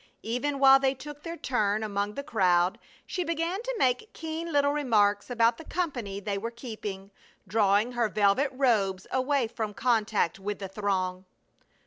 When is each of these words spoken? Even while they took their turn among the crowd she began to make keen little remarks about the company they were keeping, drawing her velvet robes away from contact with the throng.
Even 0.23 0.57
while 0.57 0.79
they 0.79 0.95
took 0.95 1.21
their 1.21 1.37
turn 1.37 1.83
among 1.83 2.15
the 2.15 2.23
crowd 2.23 2.79
she 3.05 3.23
began 3.23 3.61
to 3.61 3.75
make 3.77 4.11
keen 4.13 4.51
little 4.51 4.71
remarks 4.71 5.29
about 5.29 5.59
the 5.59 5.63
company 5.63 6.19
they 6.19 6.39
were 6.39 6.49
keeping, 6.49 7.11
drawing 7.47 7.91
her 7.91 8.09
velvet 8.09 8.49
robes 8.51 9.05
away 9.11 9.45
from 9.45 9.75
contact 9.75 10.39
with 10.39 10.57
the 10.57 10.67
throng. 10.67 11.25